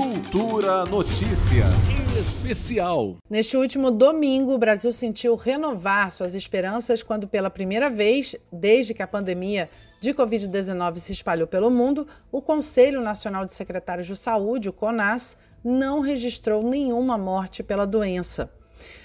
Cultura 0.00 0.86
Notícias 0.86 1.68
Especial. 2.18 3.18
Neste 3.28 3.54
último 3.58 3.90
domingo, 3.90 4.54
o 4.54 4.58
Brasil 4.58 4.90
sentiu 4.94 5.36
renovar 5.36 6.10
suas 6.10 6.34
esperanças 6.34 7.02
quando, 7.02 7.28
pela 7.28 7.50
primeira 7.50 7.90
vez 7.90 8.34
desde 8.50 8.94
que 8.94 9.02
a 9.02 9.06
pandemia 9.06 9.68
de 10.00 10.14
Covid-19 10.14 11.00
se 11.00 11.12
espalhou 11.12 11.46
pelo 11.46 11.70
mundo, 11.70 12.06
o 12.32 12.40
Conselho 12.40 13.02
Nacional 13.02 13.44
de 13.44 13.52
Secretários 13.52 14.06
de 14.06 14.16
Saúde, 14.16 14.70
o 14.70 14.72
CONAS, 14.72 15.36
não 15.62 16.00
registrou 16.00 16.62
nenhuma 16.62 17.18
morte 17.18 17.62
pela 17.62 17.86
doença. 17.86 18.50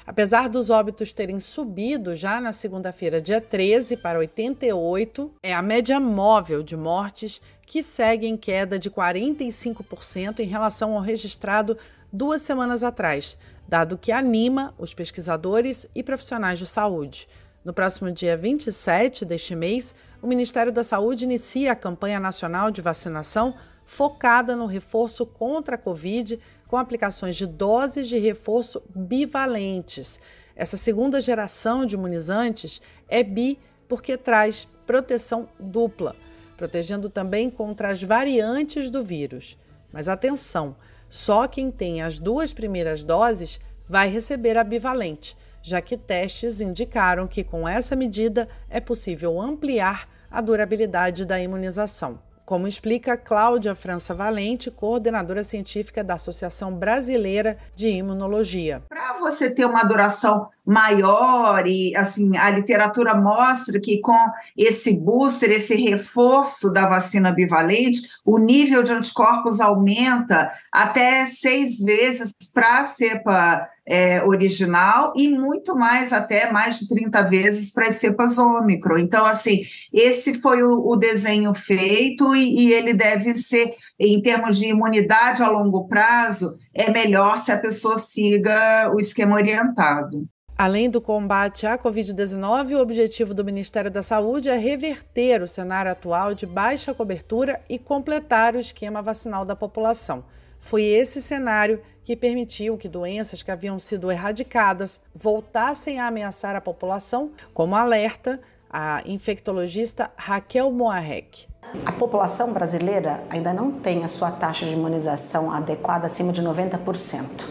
Apesar 0.08 0.48
dos 0.50 0.70
óbitos 0.70 1.14
terem 1.14 1.40
subido 1.40 2.16
já 2.16 2.40
na 2.40 2.52
segunda-feira, 2.52 3.20
dia 3.20 3.42
13, 3.42 3.98
para 3.98 4.20
88, 4.20 5.32
é 5.42 5.52
a 5.52 5.64
média 5.64 6.00
móvel 6.00 6.62
de 6.62 6.78
mortes 6.78 7.42
que 7.66 7.82
segue 7.82 8.28
em 8.28 8.38
queda 8.38 8.78
de 8.78 8.92
45% 8.92 10.42
em 10.42 10.46
relação 10.46 10.94
ao 10.94 11.02
registrado 11.02 11.76
duas 12.14 12.44
semanas 12.44 12.84
atrás, 12.84 13.36
dado 13.68 13.98
que 13.98 14.12
anima 14.12 14.76
os 14.78 14.94
pesquisadores 14.94 15.88
e 15.96 16.04
profissionais 16.04 16.60
de 16.60 16.68
saúde. 16.68 17.28
No 17.64 17.74
próximo 17.74 18.12
dia 18.12 18.38
27 18.38 19.26
deste 19.26 19.56
mês, 19.56 19.96
o 20.22 20.28
Ministério 20.28 20.72
da 20.72 20.84
Saúde 20.84 21.26
inicia 21.26 21.72
a 21.72 21.76
campanha 21.76 22.20
nacional 22.20 22.70
de 22.70 22.80
vacinação 22.80 23.56
focada 23.84 24.56
no 24.56 24.68
reforço 24.68 25.26
contra 25.26 25.74
a 25.76 25.80
Covid, 25.80 26.40
com 26.68 26.78
aplicações 26.78 27.36
de 27.36 27.46
doses 27.46 28.08
de 28.08 28.18
reforço 28.18 28.82
bivalentes. 28.96 30.20
Essa 30.56 30.78
segunda 30.78 31.20
geração 31.20 31.86
de 31.86 31.96
imunizantes 31.96 32.82
é 33.08 33.24
bi 33.24 33.60
porque 33.88 34.18
traz 34.18 34.68
proteção 34.86 35.48
dupla, 35.60 36.16
protegendo 36.58 37.10
também 37.10 37.50
contra 37.50 37.90
as 37.90 38.02
variantes 38.02 38.90
do 38.90 39.04
vírus. 39.04 39.58
Mas 39.92 40.10
atenção, 40.10 40.76
só 41.08 41.48
quem 41.48 41.70
tem 41.70 42.02
as 42.02 42.20
duas 42.20 42.54
primeiras 42.54 43.04
doses 43.04 43.60
vai 43.88 44.10
receber 44.10 44.58
a 44.58 44.64
bivalente, 44.64 45.38
já 45.62 45.82
que 45.82 45.98
testes 45.98 46.62
indicaram 46.62 47.28
que 47.28 47.44
com 47.44 47.68
essa 47.68 47.96
medida 47.96 48.48
é 48.70 48.80
possível 48.80 49.40
ampliar 49.40 50.10
a 50.32 50.42
durabilidade 50.42 51.26
da 51.26 51.40
imunização 51.40 52.20
como 52.46 52.68
explica 52.68 53.18
Cláudia 53.18 53.74
França 53.74 54.14
Valente, 54.14 54.70
coordenadora 54.70 55.44
científica 55.44 56.04
da 56.04 56.14
Associação 56.14 56.74
Brasileira 56.74 57.58
de 57.74 57.88
Imunologia. 57.90 58.84
Para 58.88 59.20
você 59.20 59.54
ter 59.54 59.66
uma 59.66 59.84
duração 59.84 60.50
maior 60.66 61.68
e 61.68 61.96
assim 61.96 62.36
a 62.38 62.50
literatura 62.50 63.14
mostra 63.16 63.80
que 63.80 64.00
com 64.00 64.18
esse 64.58 65.00
booster, 65.00 65.52
esse 65.52 65.76
reforço 65.76 66.72
da 66.72 66.88
vacina 66.88 67.32
bivalente, 67.32 68.02
o 68.24 68.38
nível 68.38 68.84
de 68.84 68.92
anticorpos 68.92 69.62
aumenta 69.62 70.52
até 70.72 71.26
seis 71.26 71.80
vezes 71.80 72.34
para 72.54 72.80
a 72.80 72.86
cepa 72.86 73.70
é, 73.88 74.24
original 74.24 75.14
e 75.16 75.30
muito 75.30 75.76
mais, 75.76 76.12
até 76.12 76.52
mais 76.52 76.80
de 76.80 76.88
30 76.88 77.22
vezes 77.24 77.72
para 77.72 77.88
as 77.88 77.96
cepas 77.96 78.38
ômicron. 78.38 78.98
Então, 78.98 79.26
assim, 79.26 79.64
esse 79.94 80.40
foi 80.42 80.64
o, 80.64 80.88
o 80.88 80.96
desenho 80.96 81.54
feito 81.54 82.36
e, 82.36 82.66
e 82.66 82.74
ele 82.74 82.94
deve 82.94 83.36
ser, 83.36 83.76
em 84.00 84.22
termos 84.22 84.58
de 84.58 84.68
imunidade 84.68 85.44
a 85.44 85.50
longo 85.50 85.88
prazo, 85.88 86.58
é 86.74 86.90
melhor 86.90 87.38
se 87.38 87.52
a 87.52 87.58
pessoa 87.58 87.98
siga 87.98 88.92
o 88.94 89.00
esquema 89.00 89.36
orientado. 89.36 90.28
Além 90.58 90.90
do 90.90 91.02
combate 91.02 91.68
à 91.68 91.78
Covid-19, 91.78 92.78
o 92.78 92.82
objetivo 92.82 93.34
do 93.34 93.44
Ministério 93.44 93.92
da 93.92 94.02
Saúde 94.02 94.50
é 94.50 94.56
reverter 94.56 95.42
o 95.42 95.48
cenário 95.48 95.92
atual 95.92 96.34
de 96.34 96.46
baixa 96.46 96.94
cobertura 96.94 97.60
e 97.70 97.78
completar 97.78 98.56
o 98.56 98.60
esquema 98.60 99.02
vacinal 99.02 99.44
da 99.44 99.54
população. 99.54 100.24
Foi 100.66 100.84
esse 100.84 101.22
cenário 101.22 101.80
que 102.04 102.16
permitiu 102.16 102.76
que 102.76 102.90
doenças 102.90 103.44
que 103.44 103.52
haviam 103.52 103.78
sido 103.78 104.12
erradicadas 104.12 105.00
voltassem 105.14 106.00
a 106.00 106.08
ameaçar 106.08 106.56
a 106.56 106.60
população, 106.60 107.30
como 107.54 107.76
alerta 107.76 108.42
a 108.68 109.04
infectologista 109.06 110.10
Raquel 110.18 110.72
Moarec. 110.72 111.46
A 111.86 111.92
população 111.92 112.52
brasileira 112.52 113.24
ainda 113.30 113.54
não 113.54 113.74
tem 113.74 114.04
a 114.04 114.08
sua 114.08 114.32
taxa 114.32 114.66
de 114.66 114.74
imunização 114.74 115.52
adequada 115.52 116.08
acima 116.08 116.34
de 116.34 116.42
90%. 116.42 117.48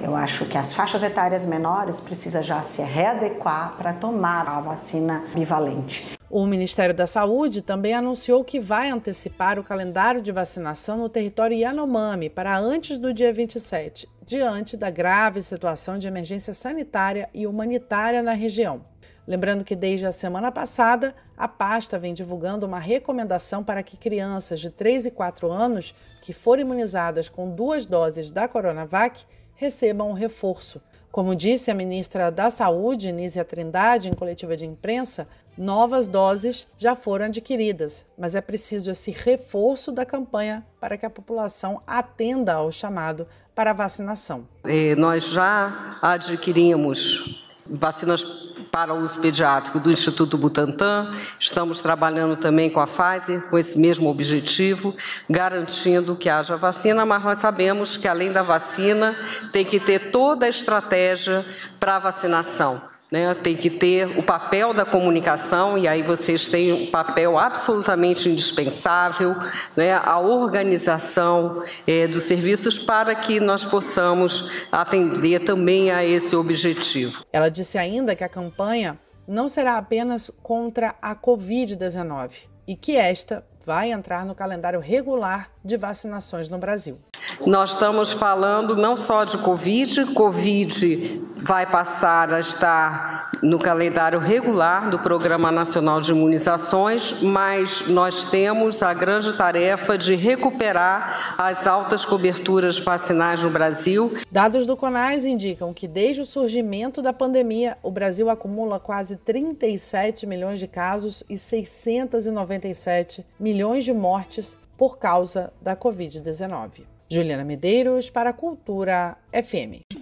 Eu 0.00 0.14
acho 0.14 0.46
que 0.46 0.56
as 0.56 0.72
faixas 0.72 1.02
etárias 1.02 1.44
menores 1.44 1.98
precisam 1.98 2.44
já 2.44 2.62
se 2.62 2.80
readequar 2.80 3.74
para 3.76 3.92
tomar 3.92 4.48
a 4.48 4.60
vacina 4.60 5.24
bivalente. 5.34 6.16
O 6.34 6.46
Ministério 6.46 6.94
da 6.94 7.06
Saúde 7.06 7.60
também 7.60 7.92
anunciou 7.92 8.42
que 8.42 8.58
vai 8.58 8.88
antecipar 8.88 9.58
o 9.58 9.62
calendário 9.62 10.22
de 10.22 10.32
vacinação 10.32 10.96
no 10.96 11.10
território 11.10 11.54
Yanomami 11.54 12.30
para 12.30 12.58
antes 12.58 12.96
do 12.96 13.12
dia 13.12 13.30
27, 13.30 14.08
diante 14.24 14.74
da 14.74 14.88
grave 14.88 15.42
situação 15.42 15.98
de 15.98 16.08
emergência 16.08 16.54
sanitária 16.54 17.28
e 17.34 17.46
humanitária 17.46 18.22
na 18.22 18.32
região. 18.32 18.82
Lembrando 19.28 19.62
que 19.62 19.76
desde 19.76 20.06
a 20.06 20.10
semana 20.10 20.50
passada, 20.50 21.14
a 21.36 21.46
pasta 21.46 21.98
vem 21.98 22.14
divulgando 22.14 22.64
uma 22.64 22.78
recomendação 22.78 23.62
para 23.62 23.82
que 23.82 23.98
crianças 23.98 24.58
de 24.58 24.70
3 24.70 25.04
e 25.04 25.10
4 25.10 25.52
anos 25.52 25.94
que 26.22 26.32
forem 26.32 26.64
imunizadas 26.64 27.28
com 27.28 27.54
duas 27.54 27.84
doses 27.84 28.30
da 28.30 28.48
Coronavac 28.48 29.26
recebam 29.54 30.08
um 30.08 30.14
reforço. 30.14 30.80
Como 31.12 31.36
disse 31.36 31.70
a 31.70 31.74
ministra 31.74 32.30
da 32.30 32.48
Saúde, 32.48 33.12
Nízia 33.12 33.44
Trindade, 33.44 34.08
em 34.08 34.14
coletiva 34.14 34.56
de 34.56 34.64
imprensa, 34.64 35.28
novas 35.56 36.08
doses 36.08 36.66
já 36.78 36.94
foram 36.94 37.26
adquiridas, 37.26 38.04
mas 38.18 38.34
é 38.34 38.40
preciso 38.40 38.90
esse 38.90 39.10
reforço 39.10 39.92
da 39.92 40.04
campanha 40.04 40.64
para 40.80 40.96
que 40.96 41.06
a 41.06 41.10
população 41.10 41.80
atenda 41.86 42.54
ao 42.54 42.72
chamado 42.72 43.26
para 43.54 43.72
vacinação. 43.72 44.46
E 44.64 44.94
nós 44.96 45.24
já 45.30 45.98
adquirimos 46.00 47.52
vacinas 47.66 48.52
para 48.70 48.94
uso 48.94 49.20
pediátrico 49.20 49.78
do 49.78 49.90
Instituto 49.90 50.36
Butantan. 50.36 51.10
Estamos 51.38 51.80
trabalhando 51.80 52.36
também 52.36 52.70
com 52.70 52.80
a 52.80 52.86
Pfizer 52.86 53.48
com 53.48 53.58
esse 53.58 53.78
mesmo 53.78 54.10
objetivo, 54.10 54.94
garantindo 55.28 56.16
que 56.16 56.28
haja 56.28 56.56
vacina, 56.56 57.04
mas 57.06 57.22
nós 57.22 57.38
sabemos 57.38 57.96
que 57.96 58.08
além 58.08 58.32
da 58.32 58.42
vacina, 58.42 59.16
tem 59.52 59.64
que 59.64 59.78
ter 59.78 60.10
toda 60.10 60.46
a 60.46 60.48
estratégia 60.48 61.44
para 61.78 61.96
a 61.96 62.00
vacinação. 62.00 62.91
Né, 63.12 63.34
tem 63.34 63.54
que 63.54 63.68
ter 63.68 64.18
o 64.18 64.22
papel 64.22 64.72
da 64.72 64.86
comunicação, 64.86 65.76
e 65.76 65.86
aí 65.86 66.02
vocês 66.02 66.46
têm 66.46 66.72
um 66.72 66.86
papel 66.86 67.38
absolutamente 67.38 68.26
indispensável, 68.26 69.32
né, 69.76 69.92
a 69.92 70.18
organização 70.18 71.62
é, 71.86 72.08
dos 72.08 72.22
serviços 72.22 72.78
para 72.78 73.14
que 73.14 73.38
nós 73.38 73.66
possamos 73.66 74.66
atender 74.72 75.40
também 75.40 75.90
a 75.90 76.02
esse 76.02 76.34
objetivo. 76.34 77.22
Ela 77.30 77.50
disse 77.50 77.76
ainda 77.76 78.16
que 78.16 78.24
a 78.24 78.30
campanha 78.30 78.98
não 79.28 79.46
será 79.46 79.76
apenas 79.76 80.30
contra 80.42 80.94
a 81.02 81.14
Covid-19 81.14 82.48
e 82.66 82.76
que 82.76 82.96
esta 82.96 83.44
vai 83.64 83.92
entrar 83.92 84.24
no 84.24 84.34
calendário 84.34 84.80
regular 84.80 85.50
de 85.64 85.76
vacinações 85.76 86.48
no 86.48 86.58
Brasil. 86.58 86.98
Nós 87.46 87.70
estamos 87.70 88.12
falando 88.12 88.76
não 88.76 88.96
só 88.96 89.24
de 89.24 89.38
Covid, 89.38 90.06
Covid 90.14 91.31
vai 91.42 91.66
passar 91.66 92.32
a 92.32 92.38
estar 92.38 93.30
no 93.42 93.58
calendário 93.58 94.20
regular 94.20 94.88
do 94.88 94.98
Programa 95.00 95.50
Nacional 95.50 96.00
de 96.00 96.12
Imunizações, 96.12 97.20
mas 97.20 97.88
nós 97.88 98.30
temos 98.30 98.82
a 98.82 98.94
grande 98.94 99.36
tarefa 99.36 99.98
de 99.98 100.14
recuperar 100.14 101.34
as 101.36 101.66
altas 101.66 102.04
coberturas 102.04 102.78
vacinais 102.78 103.42
no 103.42 103.50
Brasil. 103.50 104.12
Dados 104.30 104.66
do 104.66 104.76
CONAS 104.76 105.24
indicam 105.24 105.74
que 105.74 105.88
desde 105.88 106.22
o 106.22 106.24
surgimento 106.24 107.02
da 107.02 107.12
pandemia, 107.12 107.76
o 107.82 107.90
Brasil 107.90 108.30
acumula 108.30 108.78
quase 108.78 109.16
37 109.16 110.26
milhões 110.26 110.60
de 110.60 110.68
casos 110.68 111.24
e 111.28 111.36
697 111.36 113.26
milhões 113.38 113.84
de 113.84 113.92
mortes 113.92 114.56
por 114.78 114.98
causa 114.98 115.52
da 115.60 115.76
Covid-19. 115.76 116.84
Juliana 117.10 117.44
Medeiros 117.44 118.08
para 118.08 118.30
a 118.30 118.32
Cultura 118.32 119.16
FM. 119.32 120.01